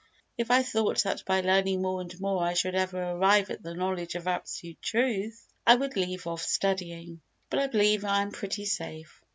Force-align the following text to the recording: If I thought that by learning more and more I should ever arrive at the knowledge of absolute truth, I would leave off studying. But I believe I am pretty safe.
If 0.35 0.49
I 0.49 0.63
thought 0.63 1.03
that 1.03 1.23
by 1.27 1.41
learning 1.41 1.83
more 1.83 2.01
and 2.01 2.19
more 2.19 2.43
I 2.43 2.55
should 2.55 2.73
ever 2.73 2.99
arrive 2.99 3.51
at 3.51 3.61
the 3.61 3.75
knowledge 3.75 4.15
of 4.15 4.25
absolute 4.27 4.81
truth, 4.81 5.47
I 5.67 5.75
would 5.75 5.95
leave 5.95 6.25
off 6.25 6.41
studying. 6.41 7.21
But 7.51 7.59
I 7.59 7.67
believe 7.67 8.03
I 8.03 8.23
am 8.23 8.31
pretty 8.31 8.65
safe. 8.65 9.21